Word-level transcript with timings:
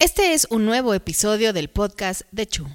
Este 0.00 0.32
es 0.32 0.46
un 0.50 0.64
nuevo 0.64 0.94
episodio 0.94 1.52
del 1.52 1.70
podcast 1.70 2.22
de 2.30 2.46
Chu. 2.46 2.68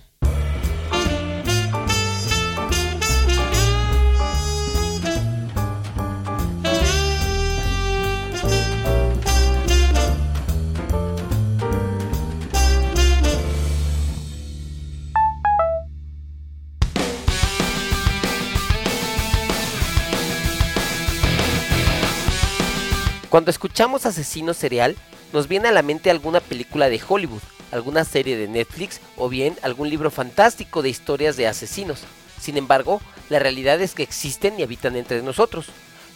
Cuando 23.29 23.49
escuchamos 23.49 24.05
asesino 24.05 24.53
serial, 24.53 24.97
nos 25.33 25.47
viene 25.47 25.67
a 25.67 25.71
la 25.71 25.81
mente 25.81 26.11
alguna 26.11 26.39
película 26.39 26.89
de 26.89 27.01
Hollywood, 27.05 27.41
alguna 27.71 28.05
serie 28.05 28.37
de 28.37 28.47
Netflix 28.47 29.01
o 29.17 29.27
bien 29.27 29.55
algún 29.63 29.89
libro 29.89 30.11
fantástico 30.11 30.81
de 30.83 30.89
historias 30.89 31.35
de 31.35 31.47
asesinos. 31.47 32.03
Sin 32.39 32.55
embargo, 32.55 33.01
la 33.29 33.39
realidad 33.39 33.81
es 33.81 33.95
que 33.95 34.03
existen 34.03 34.59
y 34.59 34.63
habitan 34.63 34.95
entre 34.95 35.23
nosotros. 35.23 35.65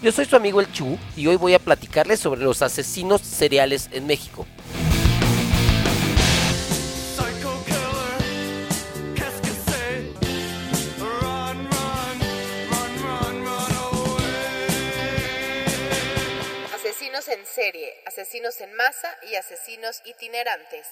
Yo 0.04 0.12
soy 0.12 0.26
su 0.26 0.36
amigo 0.36 0.62
el 0.62 0.72
Chu 0.72 1.00
y 1.16 1.26
hoy 1.26 1.36
voy 1.36 1.56
a 1.56 1.60
platicarles 1.60 2.20
sobre 2.20 2.42
los 2.42 2.62
asesinos 2.62 3.22
seriales 3.22 3.90
en 3.92 4.06
México. 4.06 4.46
Asesinos 18.18 18.60
en 18.62 18.74
masa 18.76 19.10
y 19.30 19.36
asesinos 19.36 20.02
itinerantes. 20.04 20.88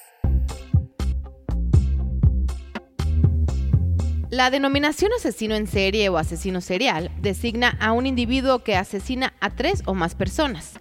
La 4.30 4.52
denominación 4.52 5.12
asesino 5.18 5.56
en 5.56 5.66
serie 5.66 6.10
o 6.10 6.18
asesino 6.18 6.62
serial 6.62 7.10
designa 7.22 7.78
a 7.80 7.94
un 7.94 8.06
individuo 8.06 8.64
que 8.64 8.76
asesina 8.76 9.34
a 9.40 9.56
tres 9.56 9.82
o 9.88 9.96
más 9.96 10.14
personas 10.14 10.74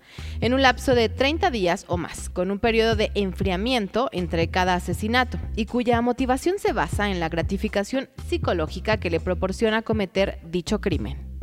en 0.42 0.52
un 0.52 0.60
lapso 0.60 0.94
de 0.94 1.08
30 1.08 1.50
días 1.50 1.86
o 1.88 1.96
más, 1.96 2.28
con 2.28 2.50
un 2.50 2.58
periodo 2.58 2.94
de 2.94 3.10
enfriamiento 3.14 4.10
entre 4.12 4.50
cada 4.50 4.74
asesinato 4.74 5.38
y 5.56 5.64
cuya 5.64 6.02
motivación 6.02 6.58
se 6.58 6.74
basa 6.74 7.10
en 7.10 7.20
la 7.20 7.30
gratificación 7.30 8.10
psicológica 8.28 8.98
que 8.98 9.08
le 9.08 9.20
proporciona 9.20 9.80
cometer 9.80 10.40
dicho 10.42 10.82
crimen. 10.82 11.33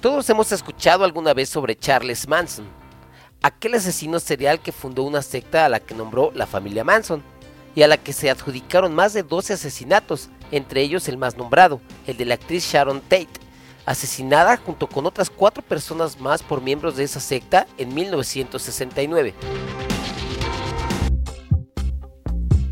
Todos 0.00 0.30
hemos 0.30 0.50
escuchado 0.50 1.04
alguna 1.04 1.34
vez 1.34 1.50
sobre 1.50 1.76
Charles 1.76 2.26
Manson, 2.26 2.64
aquel 3.42 3.74
asesino 3.74 4.18
serial 4.18 4.58
que 4.58 4.72
fundó 4.72 5.02
una 5.02 5.20
secta 5.20 5.66
a 5.66 5.68
la 5.68 5.78
que 5.78 5.94
nombró 5.94 6.32
la 6.34 6.46
familia 6.46 6.84
Manson 6.84 7.22
y 7.74 7.82
a 7.82 7.86
la 7.86 7.98
que 7.98 8.14
se 8.14 8.30
adjudicaron 8.30 8.94
más 8.94 9.12
de 9.12 9.22
12 9.22 9.52
asesinatos, 9.52 10.30
entre 10.52 10.80
ellos 10.80 11.06
el 11.08 11.18
más 11.18 11.36
nombrado, 11.36 11.82
el 12.06 12.16
de 12.16 12.24
la 12.24 12.34
actriz 12.36 12.64
Sharon 12.64 13.02
Tate, 13.02 13.28
asesinada 13.84 14.56
junto 14.56 14.86
con 14.86 15.04
otras 15.04 15.28
cuatro 15.28 15.62
personas 15.62 16.18
más 16.18 16.42
por 16.42 16.62
miembros 16.62 16.96
de 16.96 17.04
esa 17.04 17.20
secta 17.20 17.66
en 17.76 17.92
1969. 17.92 19.34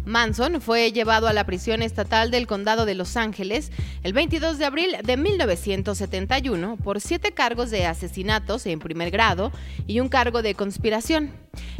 Manson 0.08 0.62
fue 0.62 0.90
llevado 0.90 1.28
a 1.28 1.34
la 1.34 1.44
prisión 1.44 1.82
estatal 1.82 2.30
del 2.30 2.46
condado 2.46 2.86
de 2.86 2.94
Los 2.94 3.18
Ángeles 3.18 3.70
el 4.02 4.14
22 4.14 4.56
de 4.56 4.64
abril 4.64 4.96
de 5.04 5.16
1971 5.18 6.78
por 6.78 7.02
siete 7.02 7.32
cargos 7.32 7.70
de 7.70 7.84
asesinatos 7.84 8.64
en 8.64 8.78
primer 8.78 9.10
grado 9.10 9.52
y 9.86 10.00
un 10.00 10.08
cargo 10.08 10.40
de 10.40 10.54
conspiración. 10.54 11.32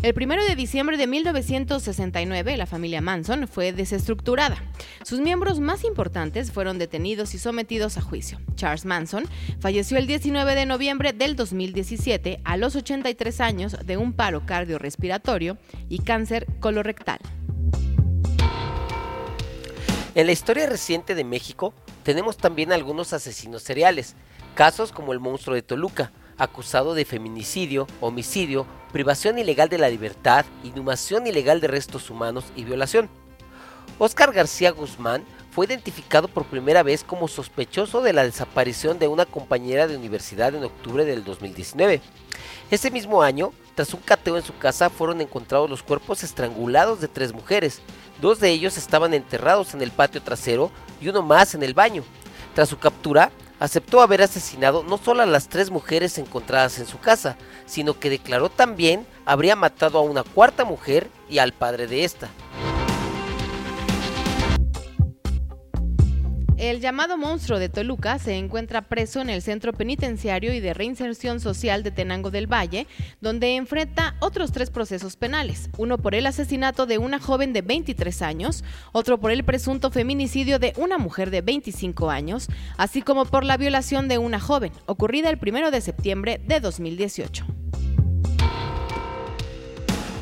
El 0.02 0.14
1 0.14 0.44
de 0.44 0.56
diciembre 0.56 0.98
de 0.98 1.06
1969, 1.06 2.56
la 2.58 2.66
familia 2.66 3.00
Manson 3.00 3.48
fue 3.48 3.72
desestructurada. 3.72 4.62
Sus 5.04 5.20
miembros 5.20 5.58
más 5.58 5.82
importantes 5.84 6.52
fueron 6.52 6.78
detenidos 6.78 7.32
y 7.34 7.38
sometidos 7.38 7.96
a 7.96 8.02
juicio. 8.02 8.40
Charles 8.56 8.84
Manson 8.84 9.24
falleció 9.58 9.96
el 9.96 10.06
19 10.06 10.54
de 10.54 10.66
noviembre 10.66 11.14
del 11.14 11.34
2017 11.34 12.40
a 12.44 12.56
los 12.58 12.76
83 12.76 13.40
años 13.40 13.76
de 13.86 13.96
un 13.96 14.12
paro 14.12 14.44
cardiorrespiratorio 14.44 15.56
y 15.88 16.00
cáncer 16.00 16.46
colorectal. 16.60 17.20
En 20.18 20.26
la 20.26 20.32
historia 20.32 20.66
reciente 20.66 21.14
de 21.14 21.22
México 21.22 21.72
tenemos 22.02 22.38
también 22.38 22.72
algunos 22.72 23.12
asesinos 23.12 23.62
seriales, 23.62 24.16
casos 24.56 24.90
como 24.90 25.12
el 25.12 25.20
monstruo 25.20 25.54
de 25.54 25.62
Toluca, 25.62 26.10
acusado 26.36 26.94
de 26.94 27.04
feminicidio, 27.04 27.86
homicidio, 28.00 28.66
privación 28.90 29.38
ilegal 29.38 29.68
de 29.68 29.78
la 29.78 29.88
libertad, 29.88 30.44
inhumación 30.64 31.28
ilegal 31.28 31.60
de 31.60 31.68
restos 31.68 32.10
humanos 32.10 32.46
y 32.56 32.64
violación. 32.64 33.08
Oscar 34.00 34.32
García 34.32 34.72
Guzmán 34.72 35.24
fue 35.52 35.66
identificado 35.66 36.26
por 36.26 36.46
primera 36.46 36.82
vez 36.82 37.04
como 37.04 37.28
sospechoso 37.28 38.00
de 38.00 38.12
la 38.12 38.24
desaparición 38.24 38.98
de 38.98 39.06
una 39.06 39.24
compañera 39.24 39.86
de 39.86 39.96
universidad 39.96 40.52
en 40.52 40.64
octubre 40.64 41.04
del 41.04 41.22
2019. 41.22 42.00
Ese 42.70 42.90
mismo 42.90 43.22
año, 43.22 43.52
tras 43.74 43.94
un 43.94 44.00
cateo 44.00 44.36
en 44.36 44.42
su 44.42 44.56
casa, 44.58 44.90
fueron 44.90 45.20
encontrados 45.20 45.70
los 45.70 45.82
cuerpos 45.82 46.22
estrangulados 46.22 47.00
de 47.00 47.08
tres 47.08 47.32
mujeres, 47.32 47.80
Dos 48.20 48.40
de 48.40 48.50
ellos 48.50 48.76
estaban 48.76 49.14
enterrados 49.14 49.74
en 49.74 49.82
el 49.82 49.92
patio 49.92 50.20
trasero 50.22 50.70
y 51.00 51.08
uno 51.08 51.22
más 51.22 51.54
en 51.54 51.62
el 51.62 51.74
baño. 51.74 52.02
Tras 52.54 52.68
su 52.68 52.78
captura, 52.78 53.30
aceptó 53.60 54.00
haber 54.00 54.22
asesinado 54.22 54.82
no 54.82 54.98
solo 54.98 55.22
a 55.22 55.26
las 55.26 55.48
tres 55.48 55.70
mujeres 55.70 56.18
encontradas 56.18 56.78
en 56.80 56.86
su 56.86 56.98
casa, 56.98 57.36
sino 57.66 57.98
que 57.98 58.10
declaró 58.10 58.50
también 58.50 59.06
habría 59.24 59.54
matado 59.54 59.98
a 59.98 60.02
una 60.02 60.24
cuarta 60.24 60.64
mujer 60.64 61.08
y 61.28 61.38
al 61.38 61.52
padre 61.52 61.86
de 61.86 62.04
esta. 62.04 62.28
El 66.58 66.80
llamado 66.80 67.16
monstruo 67.16 67.60
de 67.60 67.68
Toluca 67.68 68.18
se 68.18 68.34
encuentra 68.34 68.82
preso 68.82 69.20
en 69.20 69.30
el 69.30 69.42
Centro 69.42 69.72
Penitenciario 69.72 70.52
y 70.52 70.58
de 70.58 70.74
Reinserción 70.74 71.38
Social 71.38 71.84
de 71.84 71.92
Tenango 71.92 72.32
del 72.32 72.52
Valle, 72.52 72.88
donde 73.20 73.54
enfrenta 73.54 74.16
otros 74.18 74.50
tres 74.50 74.68
procesos 74.68 75.14
penales, 75.14 75.70
uno 75.78 75.98
por 75.98 76.16
el 76.16 76.26
asesinato 76.26 76.84
de 76.86 76.98
una 76.98 77.20
joven 77.20 77.52
de 77.52 77.62
23 77.62 78.22
años, 78.22 78.64
otro 78.90 79.20
por 79.20 79.30
el 79.30 79.44
presunto 79.44 79.92
feminicidio 79.92 80.58
de 80.58 80.72
una 80.78 80.98
mujer 80.98 81.30
de 81.30 81.42
25 81.42 82.10
años, 82.10 82.48
así 82.76 83.02
como 83.02 83.24
por 83.24 83.44
la 83.44 83.56
violación 83.56 84.08
de 84.08 84.18
una 84.18 84.40
joven, 84.40 84.72
ocurrida 84.86 85.30
el 85.30 85.38
1 85.40 85.70
de 85.70 85.80
septiembre 85.80 86.40
de 86.44 86.58
2018. 86.58 87.46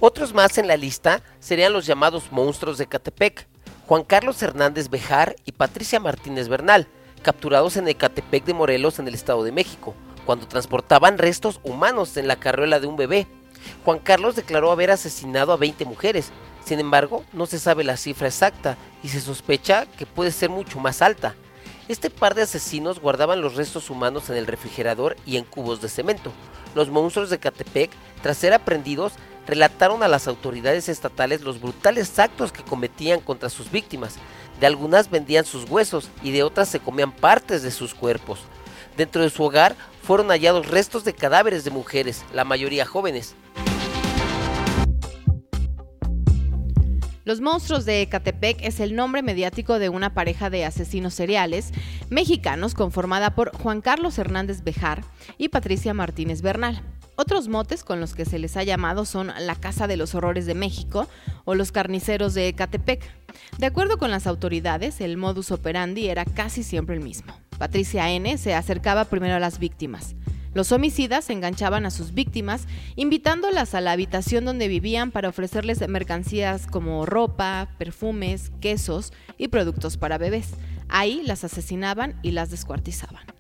Otros 0.01 0.35
más 0.35 0.59
en 0.59 0.69
la 0.69 0.77
lista 0.77 1.23
serían 1.41 1.73
los 1.73 1.87
llamados 1.87 2.31
monstruos 2.31 2.77
de 2.77 2.87
Catepec, 2.87 3.49
Juan 3.87 4.03
Carlos 4.03 4.43
Hernández 4.43 4.91
Bejar 4.91 5.37
y 5.45 5.53
Patricia 5.53 6.01
Martínez 6.01 6.49
Bernal, 6.49 6.89
capturados 7.23 7.77
en 7.77 7.87
Ecatepec 7.87 8.45
de 8.45 8.53
Morelos 8.53 8.99
en 8.99 9.07
el 9.07 9.15
Estado 9.15 9.45
de 9.45 9.53
México, 9.53 9.95
cuando 10.25 10.49
transportaban 10.49 11.19
restos 11.19 11.61
humanos 11.63 12.17
en 12.17 12.27
la 12.27 12.35
carriola 12.35 12.81
de 12.81 12.89
un 12.89 12.97
bebé. 12.97 13.29
Juan 13.85 14.01
Carlos 14.01 14.35
declaró 14.35 14.73
haber 14.73 14.91
asesinado 14.91 15.53
a 15.53 15.57
20 15.57 15.85
mujeres, 15.85 16.33
sin 16.65 16.81
embargo, 16.81 17.25
no 17.33 17.47
se 17.47 17.61
sabe 17.61 17.85
la 17.85 17.97
cifra 17.97 18.27
exacta 18.27 18.77
y 19.05 19.09
se 19.09 19.21
sospecha 19.21 19.87
que 19.87 20.05
puede 20.05 20.33
ser 20.33 20.51
mucho 20.51 20.81
más 20.81 21.01
alta. 21.01 21.37
Este 21.87 22.11
par 22.11 22.35
de 22.35 22.43
asesinos 22.43 22.99
guardaban 22.99 23.41
los 23.41 23.55
restos 23.55 23.89
humanos 23.89 24.29
en 24.31 24.37
el 24.37 24.49
refrigerador 24.49 25.17
y 25.25 25.37
en 25.37 25.45
cubos 25.45 25.81
de 25.81 25.89
cemento. 25.89 26.33
Los 26.75 26.91
monstruos 26.91 27.31
de 27.31 27.39
Catepec, 27.39 27.93
tras 28.21 28.37
ser 28.37 28.53
aprendidos, 28.53 29.13
relataron 29.47 30.03
a 30.03 30.09
las 30.09 30.29
autoridades 30.29 30.89
estatales 30.89 31.43
los 31.43 31.61
brutales 31.61 32.19
actos 32.19 32.53
que 32.53 32.63
cometían 32.63 33.21
contra 33.21 33.49
sus 33.49 33.71
víctimas. 33.71 34.17
De 34.61 34.67
algunas 34.67 35.11
vendían 35.11 35.45
sus 35.45 35.69
huesos 35.71 36.11
y 36.23 36.33
de 36.33 36.43
otras 36.43 36.69
se 36.69 36.81
comían 36.81 37.13
partes 37.13 37.63
de 37.63 37.71
sus 37.71 37.95
cuerpos. 37.95 38.41
Dentro 38.97 39.23
de 39.23 39.31
su 39.31 39.43
hogar 39.43 39.77
fueron 40.03 40.29
hallados 40.29 40.69
restos 40.69 41.05
de 41.05 41.15
cadáveres 41.15 41.65
de 41.65 41.71
mujeres, 41.71 42.25
la 42.33 42.45
mayoría 42.45 42.87
jóvenes. 42.87 43.35
Los 47.27 47.41
monstruos 47.41 47.85
de 47.85 48.03
Ecatepec 48.03 48.59
es 48.63 48.79
el 48.79 48.95
nombre 48.95 49.21
mediático 49.21 49.81
de 49.81 49.89
una 49.89 50.15
pareja 50.15 50.49
de 50.49 50.65
asesinos 50.65 51.13
seriales 51.13 51.73
mexicanos 52.09 52.75
conformada 52.75 53.35
por 53.35 53.51
Juan 53.57 53.81
Carlos 53.81 54.17
Hernández 54.17 54.63
Bejar 54.63 55.03
y 55.37 55.49
Patricia 55.49 55.93
Martínez 55.93 56.41
Bernal. 56.41 56.81
Otros 57.19 57.49
motes 57.49 57.83
con 57.83 57.99
los 57.99 58.15
que 58.15 58.27
se 58.27 58.39
les 58.39 58.59
ha 58.59 58.63
llamado 58.63 59.07
son 59.07 59.33
la 59.39 59.55
Casa 59.55 59.87
de 59.87 59.97
los 59.97 60.15
Horrores 60.15 60.45
de 60.45 60.55
México 60.55 61.09
o 61.47 61.55
los 61.55 61.73
Carniceros 61.73 62.35
de 62.35 62.49
Ecatepec. 62.49 63.03
De 63.57 63.67
acuerdo 63.67 63.97
con 63.97 64.11
las 64.11 64.27
autoridades, 64.27 65.01
el 65.01 65.17
modus 65.17 65.51
operandi 65.51 66.09
era 66.09 66.27
casi 66.27 66.63
siempre 66.63 66.95
el 66.95 67.03
mismo. 67.03 67.35
Patricia 67.59 68.11
N. 68.11 68.37
se 68.37 68.55
acercaba 68.55 69.07
primero 69.07 69.35
a 69.35 69.41
las 69.41 69.59
víctimas. 69.59 70.15
Los 70.53 70.73
homicidas 70.73 71.31
enganchaban 71.31 71.87
a 71.87 71.91
sus 71.91 72.13
víctimas, 72.13 72.67
invitándolas 72.97 73.75
a 73.75 73.81
la 73.81 73.93
habitación 73.93 74.45
donde 74.45 74.69
vivían 74.69 75.11
para 75.11 75.31
ofrecerles 75.31 75.87
mercancías 75.89 76.67
como 76.67 77.07
ropa, 77.07 77.69
perfumes, 77.79 78.53
quesos 78.61 79.15
y 79.39 79.49
productos 79.49 79.97
para 79.97 80.19
bebés. 80.19 80.51
Ahí 80.89 81.23
las 81.25 81.45
asesinaban 81.45 82.19
y 82.23 82.31
las 82.31 82.51
descuartizaban. 82.51 83.36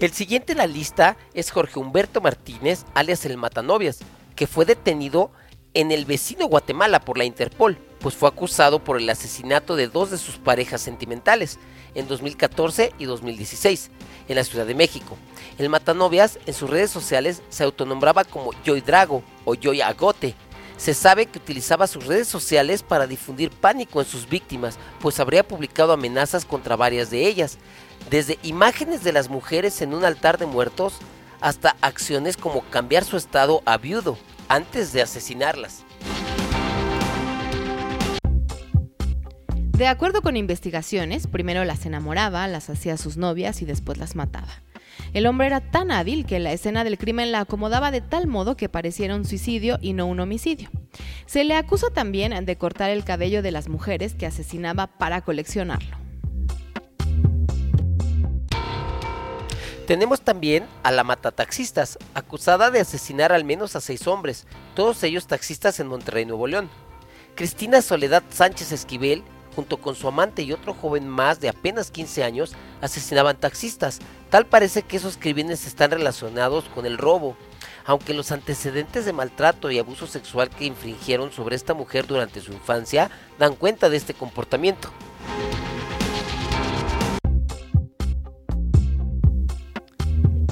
El 0.00 0.12
siguiente 0.12 0.52
en 0.52 0.58
la 0.58 0.68
lista 0.68 1.16
es 1.34 1.50
Jorge 1.50 1.80
Humberto 1.80 2.20
Martínez, 2.20 2.84
alias 2.94 3.24
el 3.24 3.36
Matanovias, 3.36 3.98
que 4.36 4.46
fue 4.46 4.64
detenido 4.64 5.32
en 5.74 5.90
el 5.90 6.04
vecino 6.04 6.46
Guatemala 6.46 7.00
por 7.00 7.18
la 7.18 7.24
Interpol, 7.24 7.76
pues 7.98 8.14
fue 8.14 8.28
acusado 8.28 8.78
por 8.78 8.98
el 8.98 9.10
asesinato 9.10 9.74
de 9.74 9.88
dos 9.88 10.12
de 10.12 10.18
sus 10.18 10.36
parejas 10.36 10.82
sentimentales 10.82 11.58
en 11.96 12.06
2014 12.06 12.92
y 12.96 13.06
2016 13.06 13.90
en 14.28 14.36
la 14.36 14.44
Ciudad 14.44 14.66
de 14.66 14.76
México. 14.76 15.16
El 15.58 15.68
Matanovias 15.68 16.38
en 16.46 16.54
sus 16.54 16.70
redes 16.70 16.92
sociales 16.92 17.42
se 17.48 17.64
autonombraba 17.64 18.22
como 18.22 18.52
Joy 18.64 18.82
Drago 18.82 19.24
o 19.44 19.56
Joy 19.56 19.80
Agote. 19.80 20.36
Se 20.76 20.94
sabe 20.94 21.26
que 21.26 21.40
utilizaba 21.40 21.88
sus 21.88 22.06
redes 22.06 22.28
sociales 22.28 22.84
para 22.84 23.08
difundir 23.08 23.50
pánico 23.50 24.00
en 24.00 24.06
sus 24.06 24.28
víctimas, 24.28 24.78
pues 25.00 25.18
habría 25.18 25.42
publicado 25.42 25.92
amenazas 25.92 26.44
contra 26.44 26.76
varias 26.76 27.10
de 27.10 27.26
ellas, 27.26 27.58
desde 28.10 28.38
imágenes 28.42 29.04
de 29.04 29.12
las 29.12 29.28
mujeres 29.28 29.82
en 29.82 29.94
un 29.94 30.04
altar 30.04 30.38
de 30.38 30.46
muertos 30.46 30.98
hasta 31.40 31.76
acciones 31.80 32.36
como 32.36 32.62
cambiar 32.62 33.04
su 33.04 33.16
estado 33.16 33.62
a 33.64 33.76
viudo 33.76 34.18
antes 34.48 34.92
de 34.92 35.02
asesinarlas. 35.02 35.84
De 39.78 39.86
acuerdo 39.86 40.22
con 40.22 40.36
investigaciones, 40.36 41.28
primero 41.28 41.64
las 41.64 41.86
enamoraba, 41.86 42.48
las 42.48 42.68
hacía 42.68 42.96
sus 42.96 43.16
novias 43.16 43.62
y 43.62 43.64
después 43.64 43.96
las 43.98 44.16
mataba. 44.16 44.48
El 45.12 45.26
hombre 45.26 45.46
era 45.46 45.60
tan 45.60 45.92
hábil 45.92 46.26
que 46.26 46.40
la 46.40 46.52
escena 46.52 46.82
del 46.82 46.98
crimen 46.98 47.30
la 47.30 47.40
acomodaba 47.40 47.92
de 47.92 48.00
tal 48.00 48.26
modo 48.26 48.56
que 48.56 48.68
pareciera 48.68 49.14
un 49.14 49.24
suicidio 49.24 49.78
y 49.80 49.92
no 49.92 50.06
un 50.06 50.18
homicidio. 50.18 50.68
Se 51.26 51.44
le 51.44 51.54
acusa 51.54 51.86
también 51.94 52.44
de 52.44 52.56
cortar 52.56 52.90
el 52.90 53.04
cabello 53.04 53.40
de 53.40 53.52
las 53.52 53.68
mujeres 53.68 54.14
que 54.14 54.26
asesinaba 54.26 54.88
para 54.98 55.20
coleccionarlo. 55.20 56.07
Tenemos 59.88 60.20
también 60.20 60.66
a 60.82 60.92
la 60.92 61.02
matataxistas, 61.02 61.96
acusada 62.12 62.70
de 62.70 62.78
asesinar 62.78 63.32
al 63.32 63.44
menos 63.44 63.74
a 63.74 63.80
seis 63.80 64.06
hombres, 64.06 64.46
todos 64.74 65.02
ellos 65.02 65.26
taxistas 65.26 65.80
en 65.80 65.86
Monterrey, 65.86 66.26
Nuevo 66.26 66.46
León. 66.46 66.68
Cristina 67.34 67.80
Soledad 67.80 68.22
Sánchez 68.28 68.70
Esquivel 68.72 69.24
junto 69.56 69.78
con 69.78 69.94
su 69.94 70.06
amante 70.06 70.42
y 70.42 70.52
otro 70.52 70.74
joven 70.74 71.08
más 71.08 71.40
de 71.40 71.48
apenas 71.48 71.90
15 71.90 72.22
años, 72.22 72.52
asesinaban 72.82 73.38
taxistas. 73.38 73.98
Tal 74.28 74.44
parece 74.44 74.82
que 74.82 74.98
esos 74.98 75.16
crímenes 75.16 75.66
están 75.66 75.90
relacionados 75.90 76.66
con 76.74 76.84
el 76.84 76.98
robo, 76.98 77.34
aunque 77.86 78.12
los 78.12 78.30
antecedentes 78.30 79.06
de 79.06 79.14
maltrato 79.14 79.70
y 79.70 79.78
abuso 79.78 80.06
sexual 80.06 80.50
que 80.50 80.66
infringieron 80.66 81.32
sobre 81.32 81.56
esta 81.56 81.72
mujer 81.72 82.06
durante 82.06 82.42
su 82.42 82.52
infancia 82.52 83.10
dan 83.38 83.56
cuenta 83.56 83.88
de 83.88 83.96
este 83.96 84.12
comportamiento. 84.12 84.90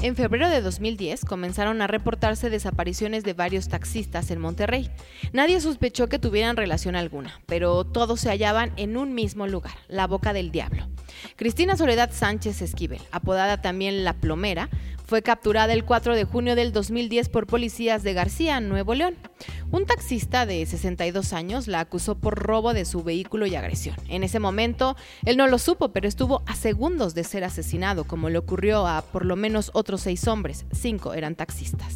En 0.03 0.15
febrero 0.15 0.47
de 0.47 0.61
2010 0.61 1.25
comenzaron 1.25 1.81
a 1.81 1.87
reportarse 1.87 2.51
desapariciones 2.51 3.23
de 3.23 3.33
varios 3.33 3.67
taxistas 3.67 4.29
en 4.29 4.39
Monterrey. 4.39 4.91
Nadie 5.33 5.59
sospechó 5.59 6.07
que 6.07 6.19
tuvieran 6.19 6.55
relación 6.55 6.95
alguna, 6.95 7.41
pero 7.47 7.83
todos 7.83 8.19
se 8.19 8.29
hallaban 8.29 8.71
en 8.77 8.95
un 8.95 9.15
mismo 9.15 9.47
lugar, 9.47 9.73
la 9.87 10.05
Boca 10.05 10.33
del 10.33 10.51
Diablo. 10.51 10.87
Cristina 11.35 11.75
Soledad 11.75 12.11
Sánchez 12.13 12.61
Esquivel, 12.61 13.01
apodada 13.11 13.59
también 13.63 14.03
La 14.03 14.13
Plomera, 14.13 14.69
fue 15.07 15.21
capturada 15.21 15.71
el 15.71 15.85
4 15.85 16.15
de 16.17 16.25
junio 16.25 16.53
del 16.55 16.73
2010 16.73 17.29
por 17.29 17.47
policías 17.47 18.03
de 18.03 18.13
García, 18.13 18.59
Nuevo 18.59 18.93
León. 18.93 19.15
Un 19.71 19.85
taxista 19.85 20.45
de 20.45 20.65
62 20.65 21.31
años 21.31 21.67
la 21.67 21.79
acusó 21.79 22.15
por 22.15 22.37
robo 22.37 22.73
de 22.73 22.83
su 22.83 23.03
vehículo 23.03 23.45
y 23.45 23.55
agresión. 23.55 23.95
En 24.09 24.23
ese 24.23 24.39
momento, 24.39 24.97
él 25.23 25.37
no 25.37 25.47
lo 25.47 25.59
supo, 25.59 25.93
pero 25.93 26.09
estuvo 26.09 26.43
a 26.45 26.55
segundos 26.55 27.15
de 27.15 27.23
ser 27.23 27.45
asesinado, 27.45 28.03
como 28.03 28.29
le 28.29 28.37
ocurrió 28.37 28.85
a 28.85 29.01
por 29.01 29.23
lo 29.23 29.37
menos 29.37 29.71
otros 29.73 30.01
seis 30.01 30.27
hombres. 30.27 30.65
Cinco 30.73 31.13
eran 31.13 31.35
taxistas. 31.35 31.95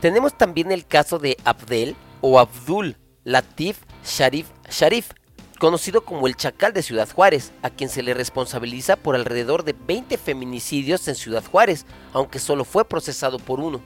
Tenemos 0.00 0.38
también 0.38 0.72
el 0.72 0.86
caso 0.86 1.18
de 1.18 1.36
Abdel 1.44 1.96
o 2.22 2.38
Abdul 2.38 2.96
Latif 3.24 3.80
Sharif 4.04 4.48
Sharif, 4.70 5.10
conocido 5.58 6.04
como 6.04 6.26
el 6.26 6.36
Chacal 6.36 6.72
de 6.72 6.82
Ciudad 6.82 7.08
Juárez, 7.10 7.52
a 7.62 7.70
quien 7.70 7.88
se 7.88 8.02
le 8.02 8.14
responsabiliza 8.14 8.96
por 8.96 9.14
alrededor 9.14 9.64
de 9.64 9.74
20 9.74 10.16
feminicidios 10.18 11.06
en 11.08 11.14
Ciudad 11.14 11.44
Juárez, 11.44 11.86
aunque 12.12 12.38
solo 12.38 12.64
fue 12.64 12.84
procesado 12.84 13.38
por 13.38 13.60
uno. 13.60 13.80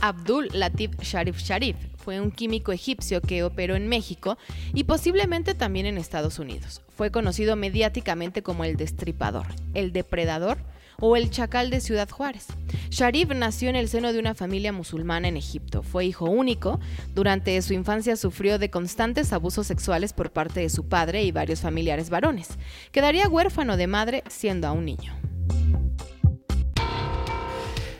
Abdul 0.00 0.48
Latif 0.52 0.92
Sharif 1.00 1.38
Sharif 1.38 1.76
fue 1.96 2.20
un 2.20 2.30
químico 2.30 2.72
egipcio 2.72 3.20
que 3.20 3.42
operó 3.42 3.74
en 3.74 3.88
México 3.88 4.38
y 4.72 4.84
posiblemente 4.84 5.54
también 5.54 5.86
en 5.86 5.98
Estados 5.98 6.38
Unidos. 6.38 6.82
Fue 6.96 7.10
conocido 7.10 7.56
mediáticamente 7.56 8.42
como 8.42 8.64
el 8.64 8.76
destripador, 8.76 9.46
el 9.74 9.92
depredador 9.92 10.58
o 11.00 11.16
el 11.16 11.30
chacal 11.30 11.70
de 11.70 11.80
Ciudad 11.80 12.08
Juárez. 12.10 12.46
Sharif 12.90 13.28
nació 13.28 13.68
en 13.68 13.76
el 13.76 13.88
seno 13.88 14.12
de 14.12 14.18
una 14.18 14.34
familia 14.34 14.72
musulmana 14.72 15.28
en 15.28 15.36
Egipto. 15.36 15.82
Fue 15.82 16.04
hijo 16.04 16.24
único. 16.24 16.80
Durante 17.14 17.60
su 17.62 17.72
infancia 17.72 18.16
sufrió 18.16 18.58
de 18.58 18.70
constantes 18.70 19.32
abusos 19.32 19.66
sexuales 19.66 20.12
por 20.12 20.32
parte 20.32 20.60
de 20.60 20.70
su 20.70 20.88
padre 20.88 21.22
y 21.22 21.30
varios 21.30 21.60
familiares 21.60 22.10
varones. 22.10 22.48
Quedaría 22.90 23.28
huérfano 23.28 23.76
de 23.76 23.86
madre 23.86 24.24
siendo 24.28 24.66
aún 24.66 24.86
niño. 24.86 25.14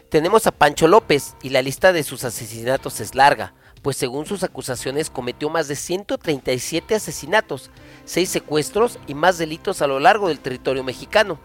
Tenemos 0.09 0.47
a 0.47 0.53
Pancho 0.53 0.89
López 0.89 1.37
y 1.43 1.51
la 1.51 1.63
lista 1.63 1.93
de 1.93 2.03
sus 2.03 2.25
asesinatos 2.25 3.01
es 3.01 3.15
larga, 3.15 3.53
pues 3.83 3.97
según 3.97 4.27
sus 4.27 4.43
acusaciones 4.43 5.11
cometió 5.11 5.51
más 5.51 5.69
de 5.69 5.77
137 5.77 6.95
asesinatos, 6.95 7.71
6 8.07 8.29
secuestros 8.29 8.99
y 9.07 9.15
más 9.15 9.39
delitos 9.39 9.83
a 9.83 9.87
lo 9.87 10.01
largo 10.01 10.29
del 10.29 10.41
territorio 10.41 10.83
mexicano. 10.83 11.39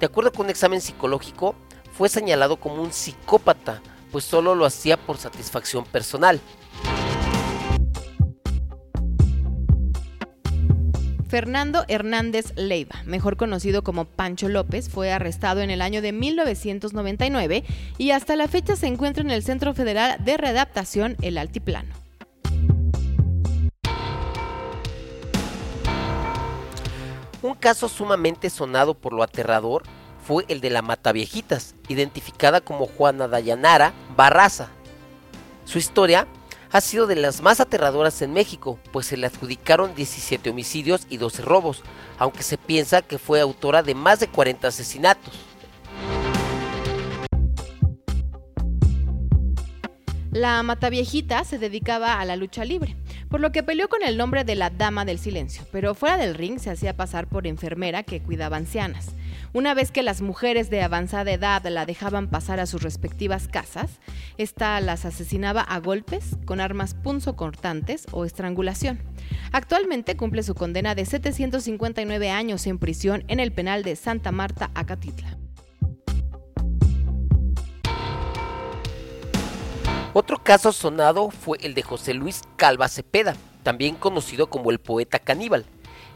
De 0.00 0.06
acuerdo 0.06 0.32
con 0.32 0.46
un 0.46 0.50
examen 0.50 0.80
psicológico, 0.80 1.54
fue 1.92 2.08
señalado 2.08 2.56
como 2.58 2.82
un 2.82 2.92
psicópata, 2.92 3.80
pues 4.12 4.24
solo 4.24 4.54
lo 4.54 4.66
hacía 4.66 4.96
por 4.98 5.16
satisfacción 5.16 5.84
personal. 5.84 6.40
Fernando 11.28 11.84
Hernández 11.88 12.52
Leiva, 12.56 13.02
mejor 13.04 13.36
conocido 13.36 13.82
como 13.82 14.04
Pancho 14.04 14.48
López, 14.48 14.88
fue 14.88 15.10
arrestado 15.10 15.60
en 15.60 15.70
el 15.70 15.82
año 15.82 16.00
de 16.00 16.12
1999 16.12 17.64
y 17.98 18.10
hasta 18.12 18.36
la 18.36 18.46
fecha 18.46 18.76
se 18.76 18.86
encuentra 18.86 19.22
en 19.22 19.30
el 19.30 19.42
Centro 19.42 19.74
Federal 19.74 20.24
de 20.24 20.36
Readaptación 20.36 21.16
El 21.22 21.38
Altiplano. 21.38 22.05
Un 27.46 27.54
caso 27.54 27.88
sumamente 27.88 28.50
sonado 28.50 28.94
por 28.94 29.12
lo 29.12 29.22
aterrador 29.22 29.84
fue 30.26 30.44
el 30.48 30.60
de 30.60 30.68
la 30.68 30.82
Mataviejitas, 30.82 31.76
identificada 31.86 32.60
como 32.60 32.86
Juana 32.86 33.28
Dayanara 33.28 33.92
Barraza. 34.16 34.70
Su 35.64 35.78
historia 35.78 36.26
ha 36.72 36.80
sido 36.80 37.06
de 37.06 37.14
las 37.14 37.42
más 37.42 37.60
aterradoras 37.60 38.20
en 38.20 38.32
México, 38.32 38.80
pues 38.90 39.06
se 39.06 39.16
le 39.16 39.28
adjudicaron 39.28 39.94
17 39.94 40.50
homicidios 40.50 41.06
y 41.08 41.18
12 41.18 41.42
robos, 41.42 41.84
aunque 42.18 42.42
se 42.42 42.58
piensa 42.58 43.02
que 43.02 43.16
fue 43.16 43.40
autora 43.40 43.84
de 43.84 43.94
más 43.94 44.18
de 44.18 44.26
40 44.26 44.66
asesinatos. 44.66 45.34
La 50.32 50.64
Mataviejita 50.64 51.44
se 51.44 51.60
dedicaba 51.60 52.18
a 52.18 52.24
la 52.24 52.34
lucha 52.34 52.64
libre 52.64 52.96
por 53.36 53.42
lo 53.42 53.52
que 53.52 53.62
peleó 53.62 53.90
con 53.90 54.02
el 54.02 54.16
nombre 54.16 54.44
de 54.44 54.54
la 54.54 54.70
Dama 54.70 55.04
del 55.04 55.18
Silencio, 55.18 55.66
pero 55.70 55.94
fuera 55.94 56.16
del 56.16 56.34
ring 56.34 56.58
se 56.58 56.70
hacía 56.70 56.96
pasar 56.96 57.26
por 57.26 57.46
enfermera 57.46 58.02
que 58.02 58.22
cuidaba 58.22 58.56
ancianas. 58.56 59.08
Una 59.52 59.74
vez 59.74 59.90
que 59.90 60.02
las 60.02 60.22
mujeres 60.22 60.70
de 60.70 60.80
avanzada 60.80 61.30
edad 61.30 61.62
la 61.66 61.84
dejaban 61.84 62.28
pasar 62.28 62.60
a 62.60 62.66
sus 62.66 62.82
respectivas 62.82 63.46
casas, 63.46 63.90
esta 64.38 64.80
las 64.80 65.04
asesinaba 65.04 65.60
a 65.60 65.80
golpes, 65.80 66.38
con 66.46 66.62
armas 66.62 66.94
punzocortantes 66.94 68.06
o 68.10 68.24
estrangulación. 68.24 69.00
Actualmente 69.52 70.16
cumple 70.16 70.42
su 70.42 70.54
condena 70.54 70.94
de 70.94 71.04
759 71.04 72.30
años 72.30 72.66
en 72.66 72.78
prisión 72.78 73.22
en 73.28 73.40
el 73.40 73.52
penal 73.52 73.82
de 73.82 73.96
Santa 73.96 74.32
Marta, 74.32 74.70
Acatitla. 74.74 75.36
Otro 80.18 80.42
caso 80.42 80.72
sonado 80.72 81.30
fue 81.30 81.58
el 81.60 81.74
de 81.74 81.82
José 81.82 82.14
Luis 82.14 82.40
Calva 82.56 82.88
Cepeda, 82.88 83.36
también 83.62 83.96
conocido 83.96 84.46
como 84.46 84.70
el 84.70 84.78
poeta 84.78 85.18
caníbal. 85.18 85.66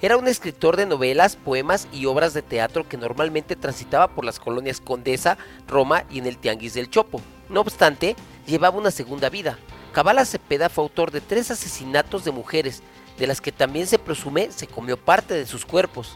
Era 0.01 0.17
un 0.17 0.27
escritor 0.27 0.79
de 0.79 0.87
novelas, 0.87 1.37
poemas 1.37 1.87
y 1.93 2.07
obras 2.07 2.33
de 2.33 2.41
teatro 2.41 2.89
que 2.89 2.97
normalmente 2.97 3.57
transitaba 3.57 4.09
por 4.09 4.25
las 4.25 4.41
colonias 4.41 4.81
Condesa, 4.81 5.37
Roma 5.69 6.05
y 6.09 6.19
en 6.19 6.27
el 6.27 6.39
Tianguis 6.39 6.73
del 6.73 6.89
Chopo. 6.89 7.21
No 7.51 7.61
obstante, 7.61 8.17
llevaba 8.47 8.79
una 8.79 8.91
segunda 8.91 9.29
vida. 9.29 9.59
Cabala 9.93 10.25
Cepeda 10.25 10.71
fue 10.71 10.85
autor 10.85 11.11
de 11.11 11.21
tres 11.21 11.51
asesinatos 11.51 12.25
de 12.25 12.31
mujeres, 12.31 12.83
de 13.19 13.27
las 13.27 13.43
que 13.43 13.53
también 13.53 13.87
se 13.87 13.99
presume 13.99 14.51
se 14.51 14.67
comió 14.67 14.97
parte 14.97 15.35
de 15.35 15.45
sus 15.45 15.67
cuerpos. 15.67 16.15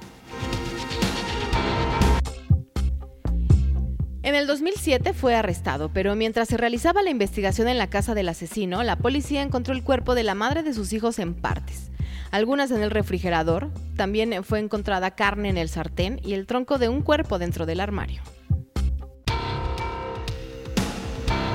En 4.25 4.35
el 4.35 4.47
2007 4.47 5.13
fue 5.13 5.35
arrestado, 5.35 5.91
pero 5.91 6.17
mientras 6.17 6.49
se 6.49 6.57
realizaba 6.57 7.03
la 7.03 7.11
investigación 7.11 7.69
en 7.69 7.77
la 7.77 7.91
casa 7.91 8.15
del 8.15 8.31
asesino, 8.31 8.83
la 8.83 8.97
policía 8.97 9.43
encontró 9.43 9.75
el 9.75 9.85
cuerpo 9.85 10.15
de 10.15 10.23
la 10.23 10.35
madre 10.35 10.63
de 10.63 10.73
sus 10.73 10.95
hijos 10.95 11.19
en 11.19 11.35
partes. 11.35 11.91
algunas 12.31 12.71
en 12.71 12.83
el 12.83 12.91
refrigerador, 12.91 13.71
también 13.97 14.43
fue 14.43 14.61
encontrada 14.61 15.11
carne 15.11 15.51
en 15.51 15.59
el 15.59 15.69
sartén 15.69 16.23
y 16.25 16.33
el 16.33 16.47
tronco 16.47 16.79
de 16.79 16.89
un 16.89 17.03
cuerpo 17.03 17.39
dentro 17.39 17.67
del 17.67 17.81
armario. 17.81 18.23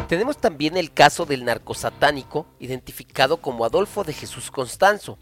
Tenemos 0.07 0.37
también 0.37 0.77
el 0.77 0.91
caso 0.91 1.25
del 1.25 1.45
narcosatánico, 1.45 2.45
identificado 2.59 3.37
como 3.37 3.65
Adolfo 3.65 4.03
de 4.03 4.13
Jesús 4.13 4.51
Constanzo. 4.51 5.17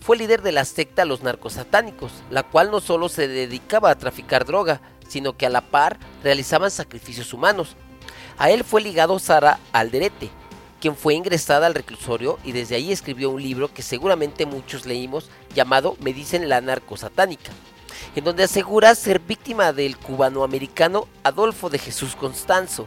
Fue 0.00 0.16
líder 0.16 0.42
de 0.42 0.52
la 0.52 0.64
secta 0.64 1.04
Los 1.04 1.22
Narcosatánicos, 1.22 2.12
la 2.30 2.42
cual 2.42 2.70
no 2.70 2.80
solo 2.80 3.08
se 3.08 3.28
dedicaba 3.28 3.90
a 3.90 3.98
traficar 3.98 4.44
droga, 4.44 4.80
sino 5.08 5.36
que 5.36 5.46
a 5.46 5.50
la 5.50 5.62
par 5.62 5.98
realizaban 6.22 6.70
sacrificios 6.70 7.32
humanos. 7.32 7.76
A 8.38 8.50
él 8.50 8.62
fue 8.62 8.80
ligado 8.80 9.18
Sara 9.18 9.58
Alderete, 9.72 10.30
quien 10.80 10.94
fue 10.94 11.14
ingresada 11.14 11.66
al 11.66 11.74
reclusorio 11.74 12.38
y 12.44 12.52
desde 12.52 12.76
ahí 12.76 12.92
escribió 12.92 13.30
un 13.30 13.42
libro 13.42 13.72
que 13.72 13.82
seguramente 13.82 14.46
muchos 14.46 14.86
leímos 14.86 15.28
llamado 15.54 15.96
Me 16.00 16.12
dicen 16.12 16.48
la 16.48 16.60
narcosatánica, 16.60 17.50
en 18.14 18.24
donde 18.24 18.44
asegura 18.44 18.94
ser 18.94 19.18
víctima 19.18 19.72
del 19.72 19.96
cubanoamericano 19.96 21.08
Adolfo 21.24 21.68
de 21.68 21.78
Jesús 21.78 22.14
Constanzo. 22.14 22.86